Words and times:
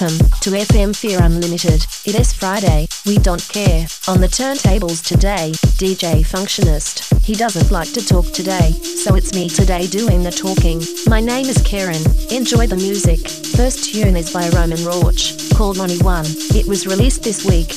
Welcome 0.00 0.30
to 0.40 0.50
FM4 0.50 1.20
Unlimited. 1.20 1.84
It 2.06 2.18
is 2.18 2.32
Friday, 2.32 2.88
we 3.04 3.18
don't 3.18 3.46
care. 3.48 3.86
On 4.08 4.18
the 4.18 4.28
turntables 4.28 5.04
today, 5.04 5.50
DJ 5.76 6.24
Functionist. 6.24 7.22
He 7.22 7.34
doesn't 7.34 7.70
like 7.70 7.92
to 7.92 8.06
talk 8.06 8.24
today, 8.26 8.70
so 8.70 9.14
it's 9.14 9.34
me 9.34 9.50
today 9.50 9.86
doing 9.88 10.22
the 10.22 10.30
talking. 10.30 10.80
My 11.06 11.20
name 11.20 11.46
is 11.46 11.60
Karen. 11.62 12.02
Enjoy 12.30 12.66
the 12.66 12.76
music. 12.76 13.28
First 13.28 13.92
tune 13.92 14.16
is 14.16 14.32
by 14.32 14.48
Roman 14.50 14.82
Rauch, 14.84 15.52
called 15.54 15.76
Money 15.76 15.98
One. 15.98 16.24
It 16.54 16.66
was 16.66 16.86
released 16.86 17.22
this 17.22 17.44
week. 17.44 17.68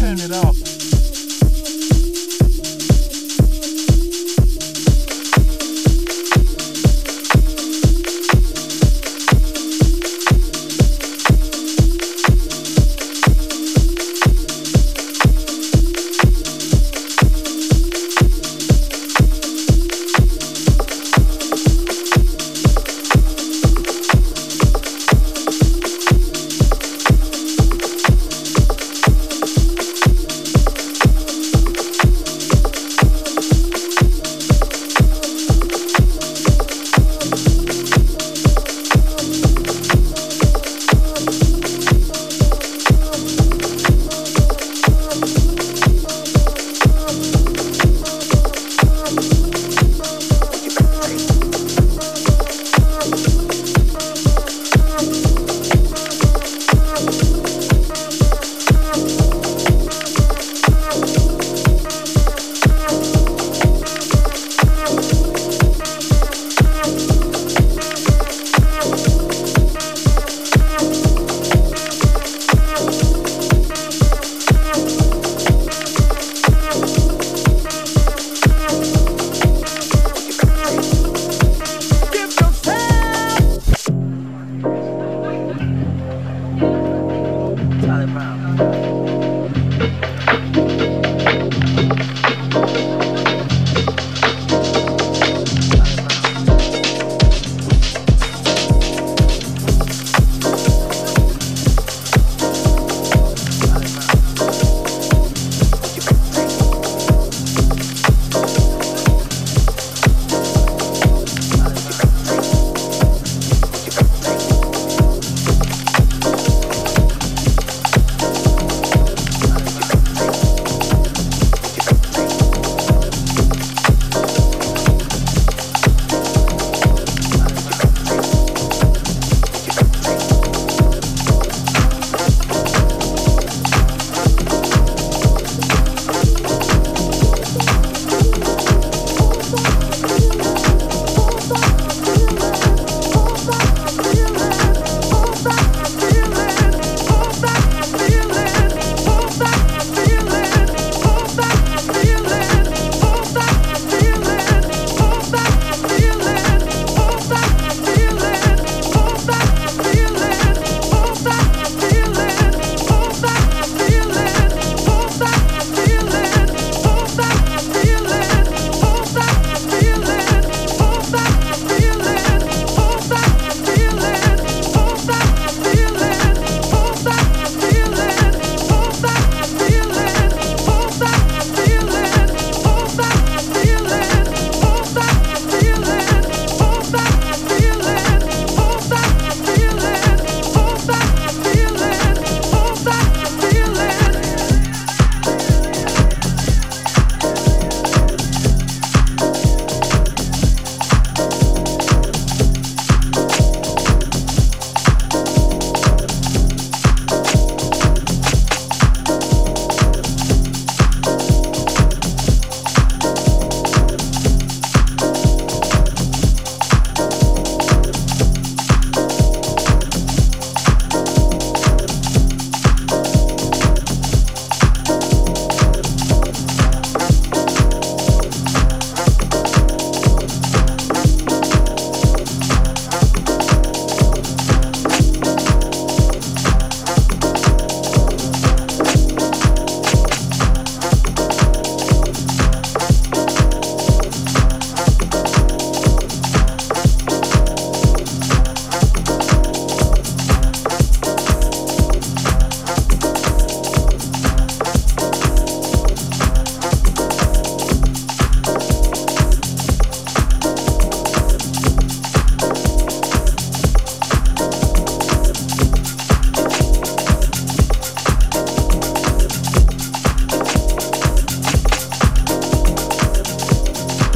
Turn 0.00 0.18
it 0.18 0.32
up. 0.32 0.65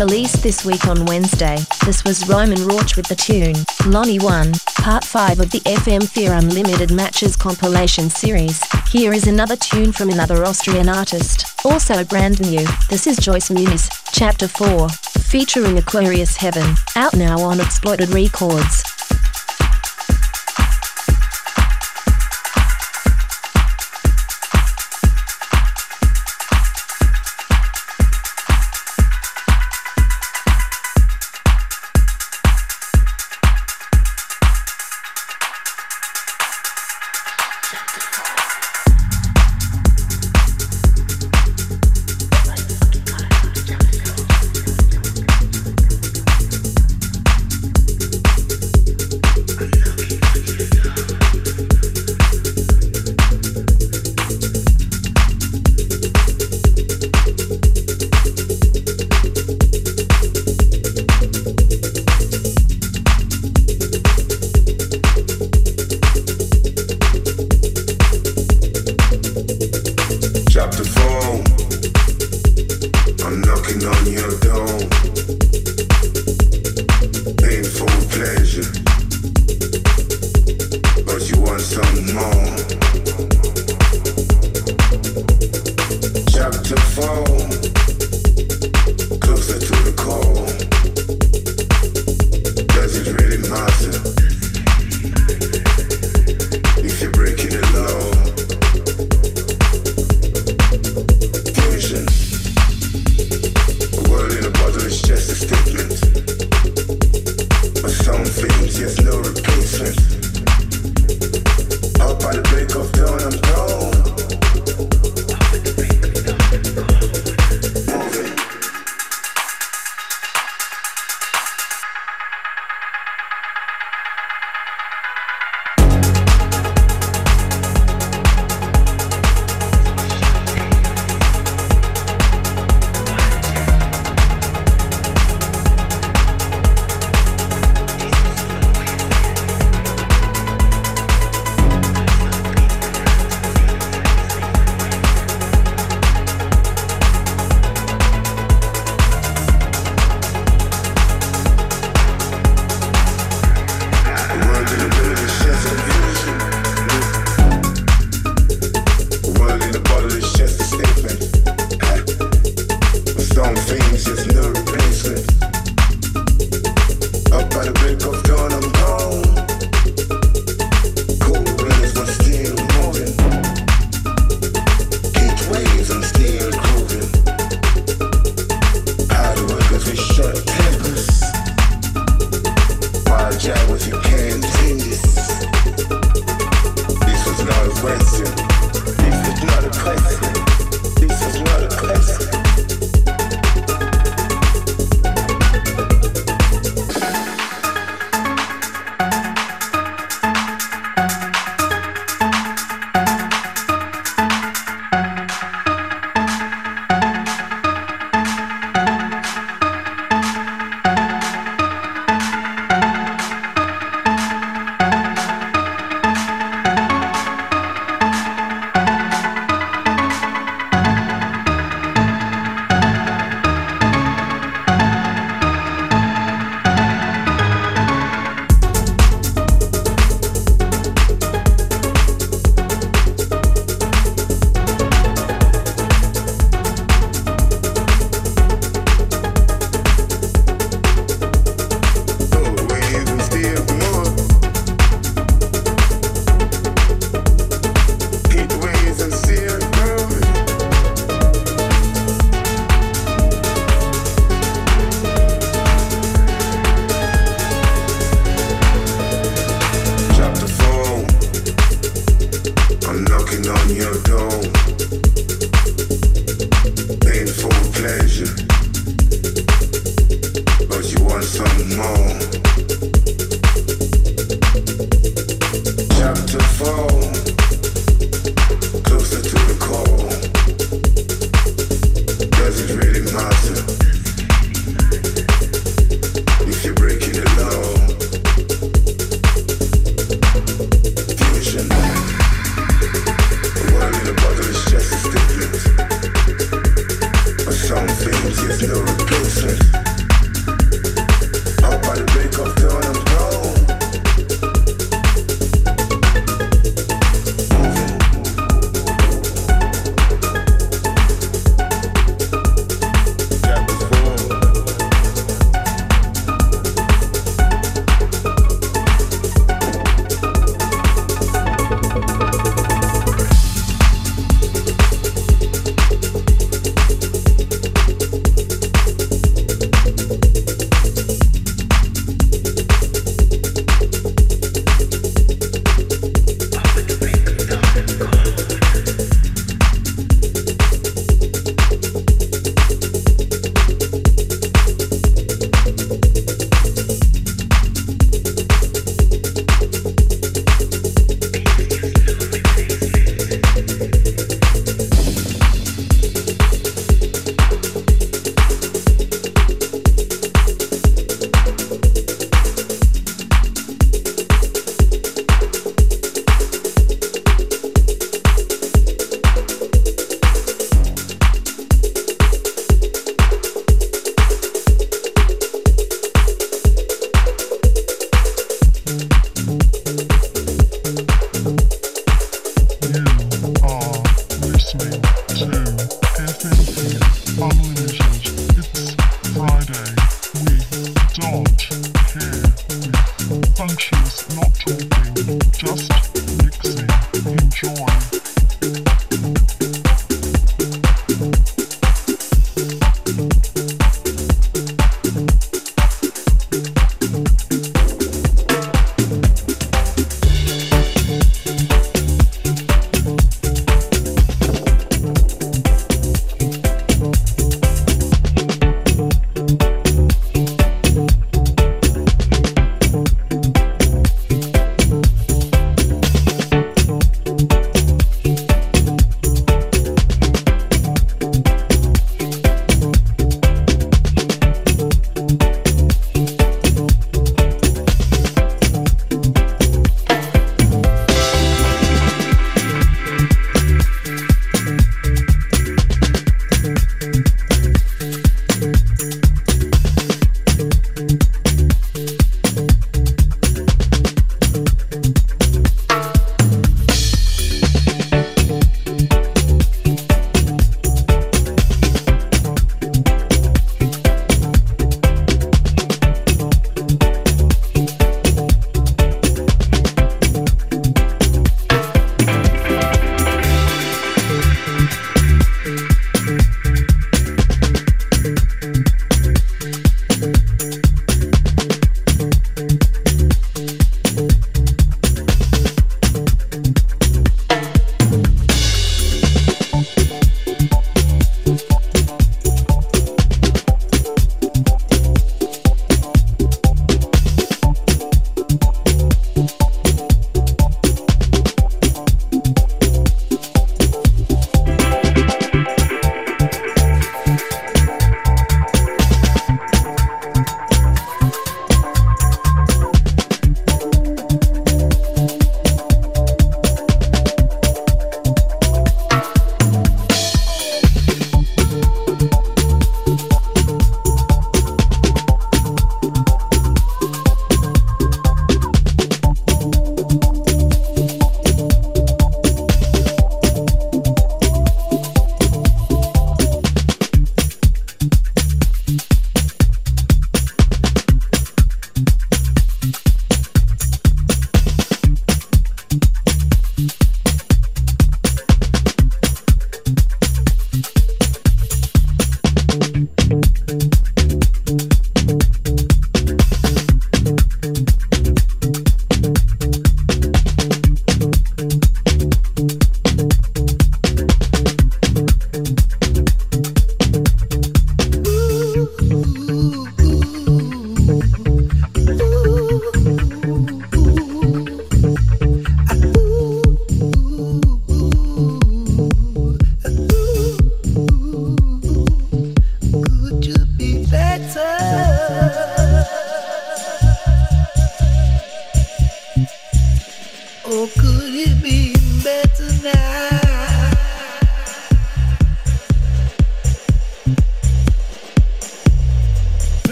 Released 0.00 0.42
this 0.42 0.64
week 0.64 0.86
on 0.86 1.04
Wednesday, 1.04 1.58
this 1.84 2.04
was 2.04 2.26
Roman 2.26 2.66
Rauch 2.66 2.96
with 2.96 3.06
the 3.06 3.14
tune 3.14 3.54
Lonnie 3.84 4.18
1, 4.18 4.52
Part 4.78 5.04
5 5.04 5.40
of 5.40 5.50
the 5.50 5.60
FM4 5.60 6.38
Unlimited 6.38 6.90
Matches 6.90 7.36
compilation 7.36 8.08
series. 8.08 8.62
Here 8.88 9.12
is 9.12 9.26
another 9.26 9.56
tune 9.56 9.92
from 9.92 10.08
another 10.08 10.42
Austrian 10.46 10.88
artist, 10.88 11.44
also 11.66 12.02
brand 12.02 12.40
new. 12.40 12.66
This 12.88 13.06
is 13.06 13.18
Joyce 13.18 13.50
Muniz, 13.50 13.90
Chapter 14.10 14.48
4, 14.48 14.88
featuring 14.88 15.76
Aquarius 15.76 16.34
Heaven, 16.34 16.76
out 16.96 17.14
now 17.14 17.38
on 17.40 17.60
Exploited 17.60 18.08
Records. 18.08 18.99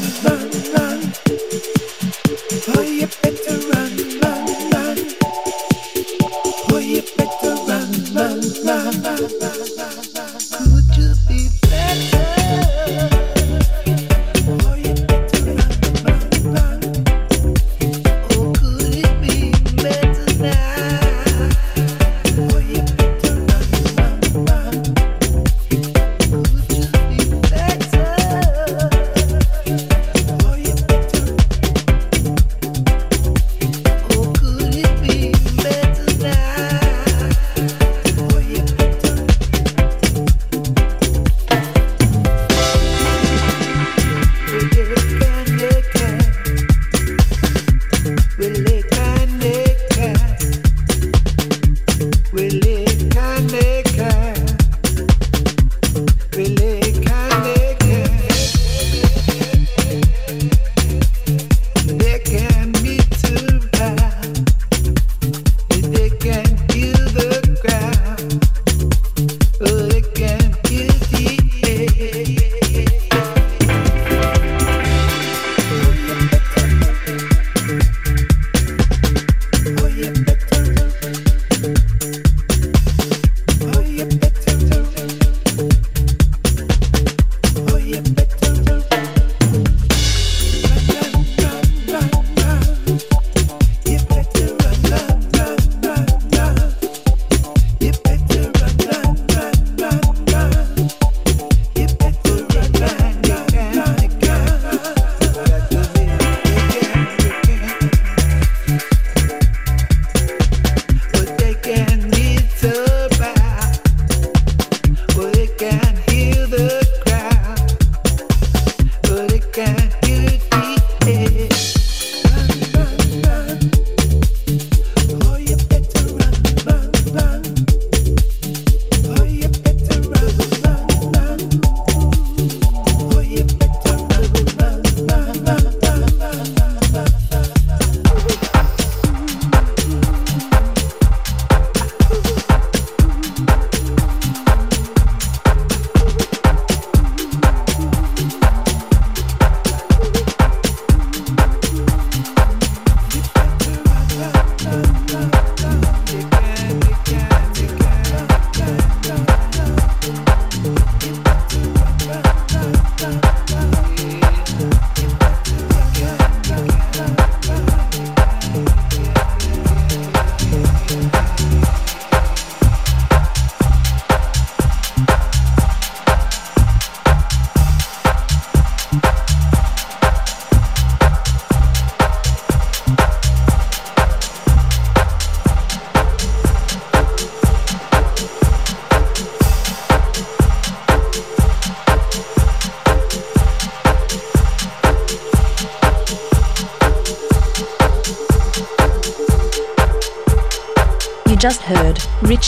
Oh, 0.00 0.47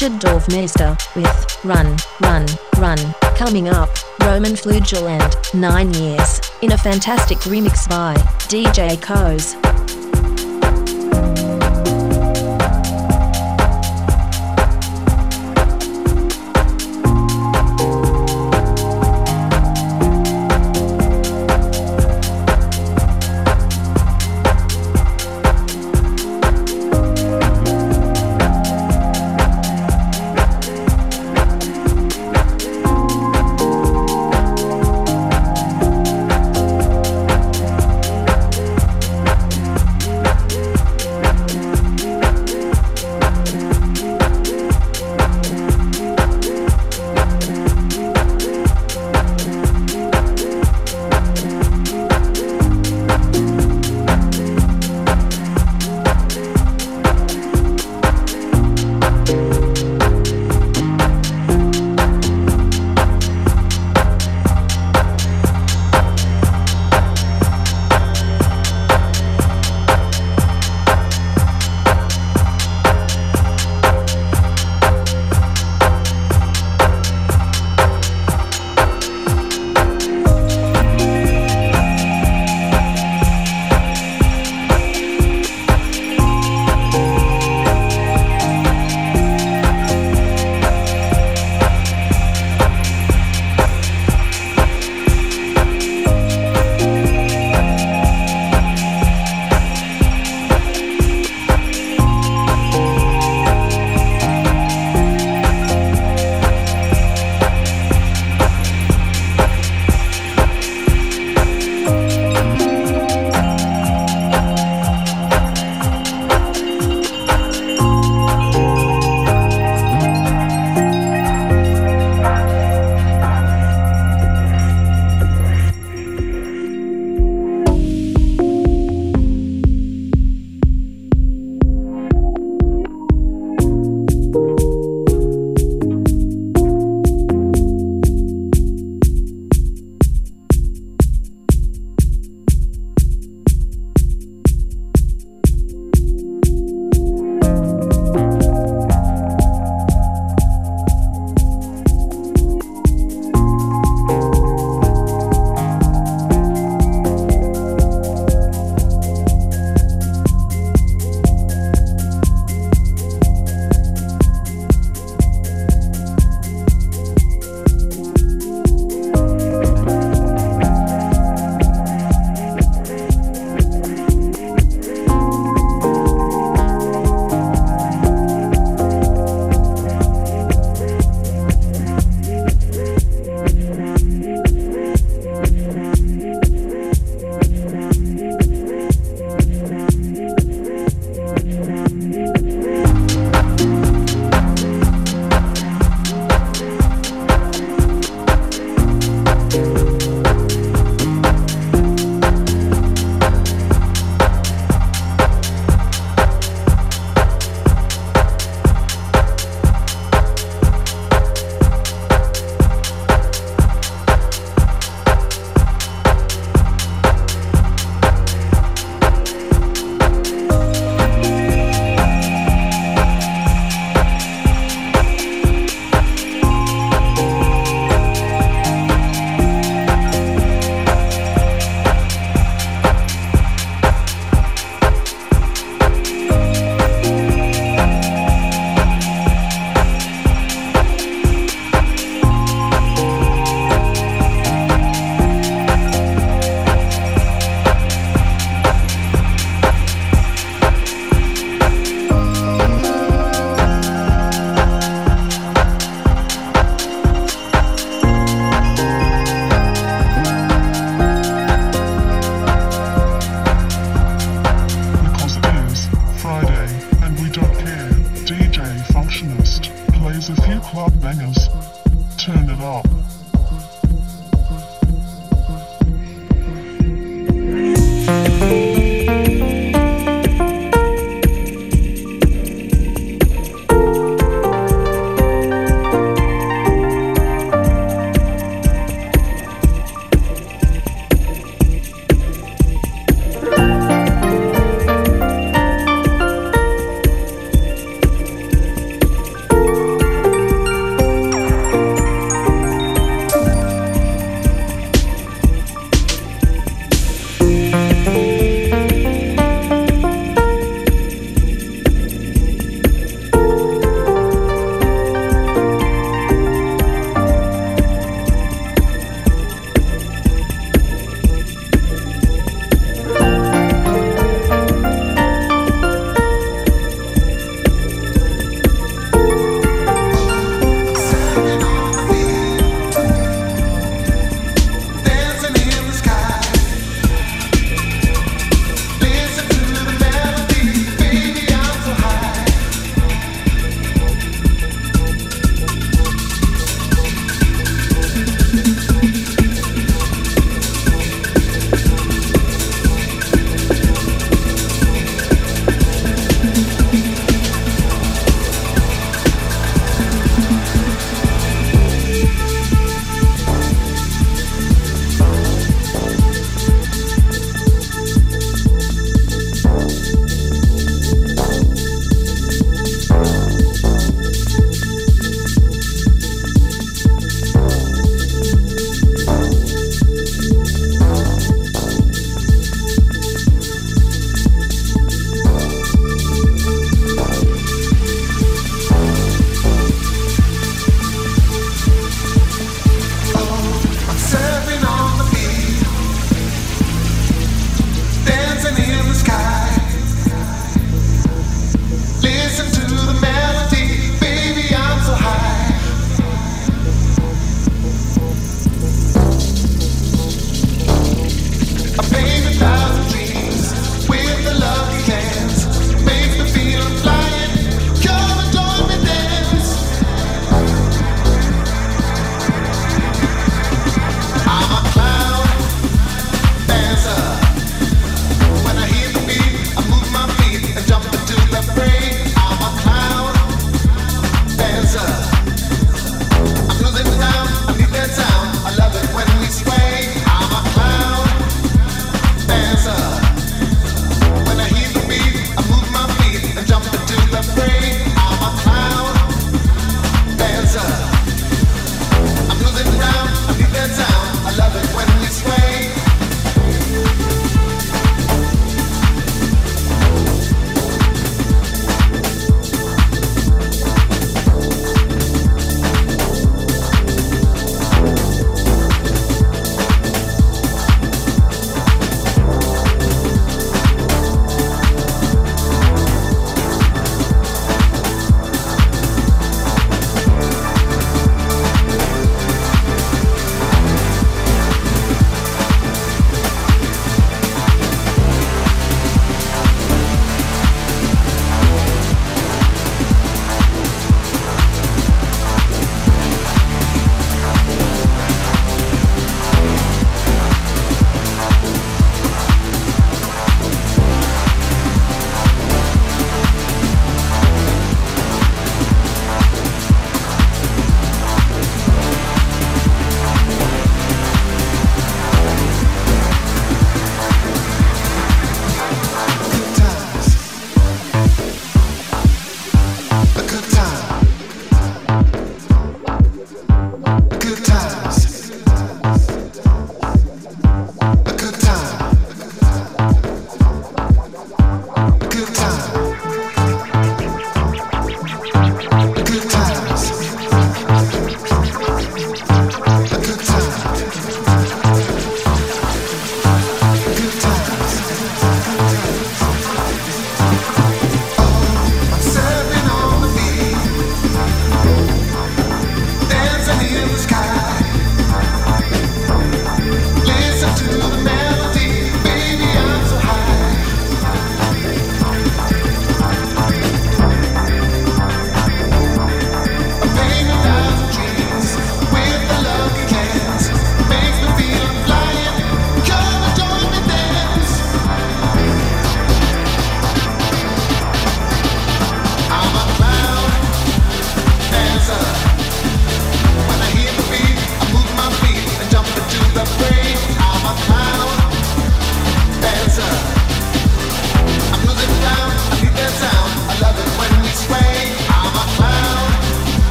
Richard 0.00 0.18
Dorfmeister 0.20 0.96
with 1.14 1.62
Run, 1.62 1.94
Run, 2.22 2.46
Run. 2.78 2.96
Coming 3.36 3.68
up, 3.68 3.90
Roman 4.20 4.52
Flugel 4.52 5.10
and 5.10 5.60
Nine 5.60 5.92
Years 5.92 6.40
in 6.62 6.72
a 6.72 6.78
fantastic 6.78 7.36
remix 7.40 7.86
by 7.86 8.14
DJ 8.48 8.96
Koze. 8.96 9.99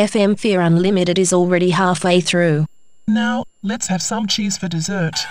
FM4 0.00 0.66
Unlimited 0.66 1.18
is 1.18 1.30
already 1.30 1.70
halfway 1.70 2.22
through. 2.22 2.64
Now, 3.06 3.44
let's 3.62 3.88
have 3.88 4.00
some 4.00 4.26
cheese 4.26 4.56
for 4.56 4.66
dessert. 4.66 5.26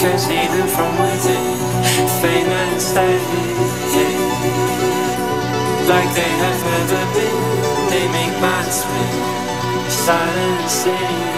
can 0.00 0.18
see 0.18 0.46
them 0.46 0.66
from 0.66 0.92
within, 0.96 1.58
faint 2.22 2.48
and 2.48 2.80
steady. 2.80 3.20
Like 5.92 6.14
they 6.14 6.32
have 6.44 6.62
ever 6.80 7.04
been, 7.12 7.90
they 7.90 8.08
make 8.08 8.40
minds 8.40 8.76
spin, 8.80 9.90
silent 9.90 10.70
singing. 10.70 11.29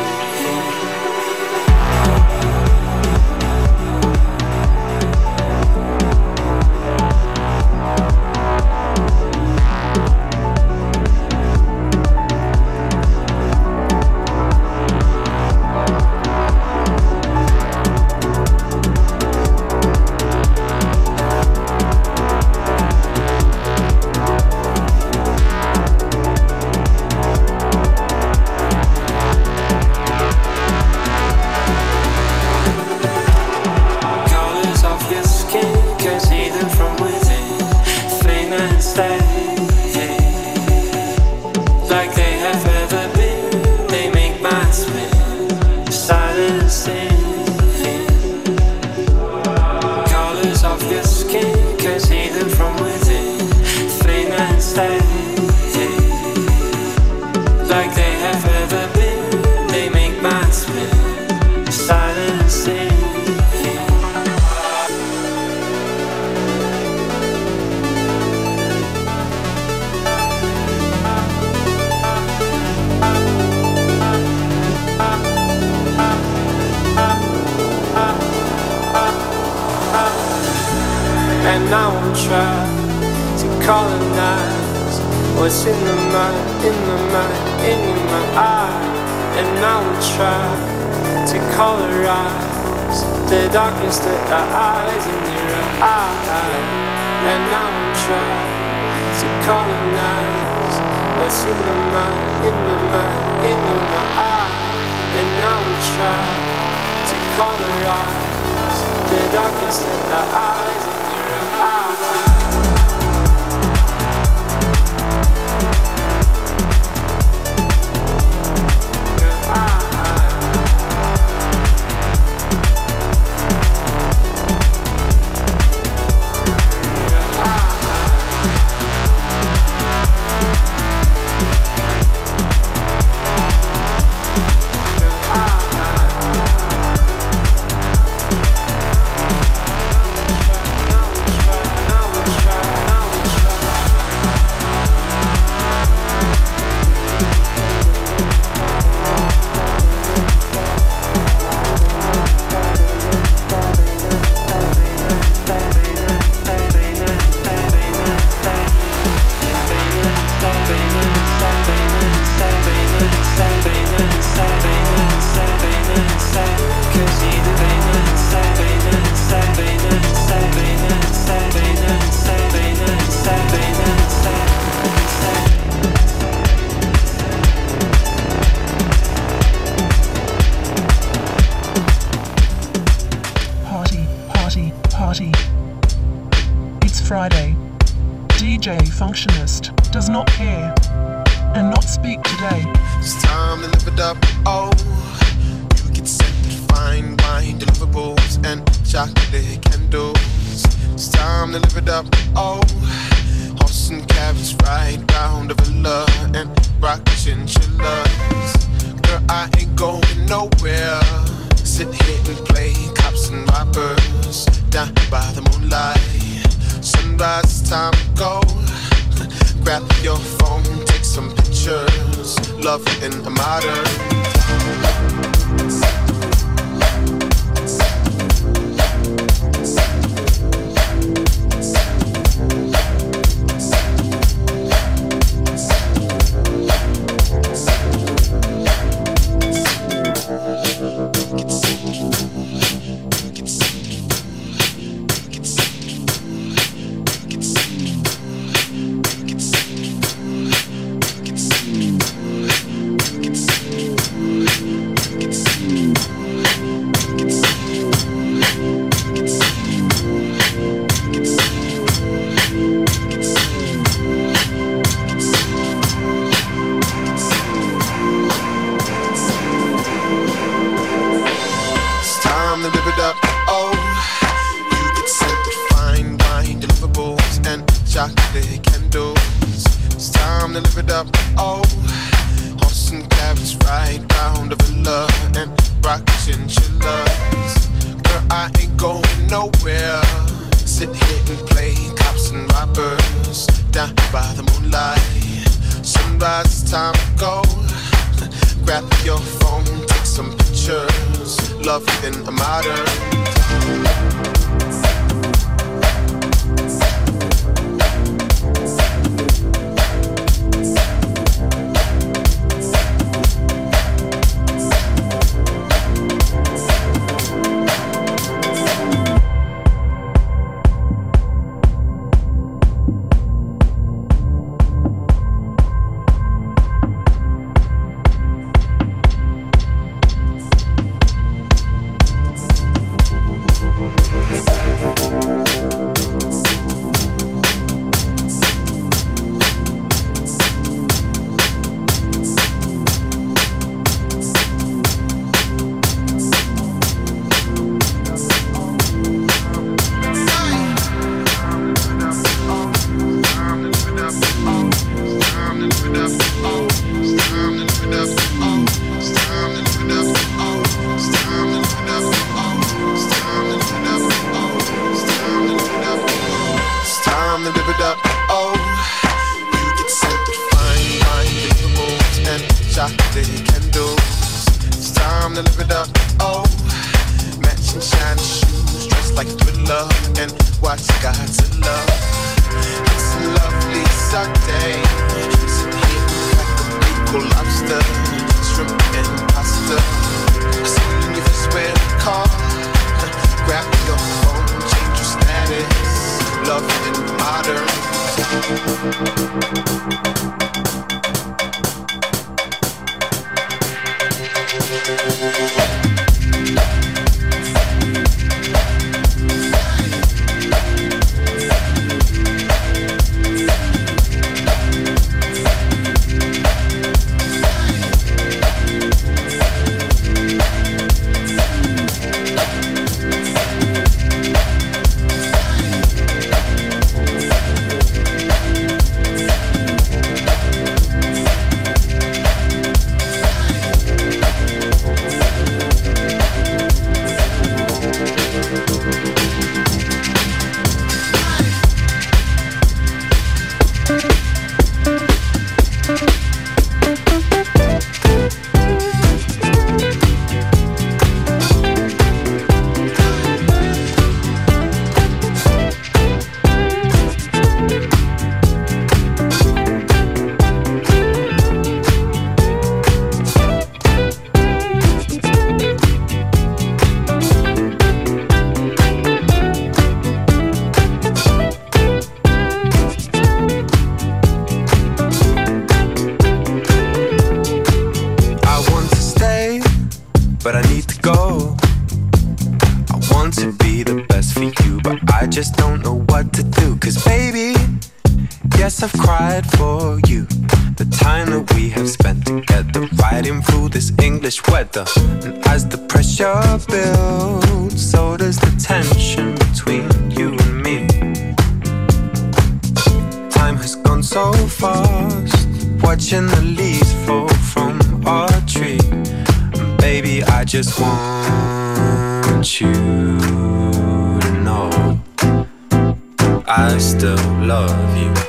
Love 517.82 517.96
you, 517.96 518.21